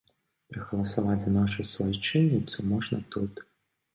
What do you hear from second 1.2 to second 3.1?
за нашай суайчынніцу можна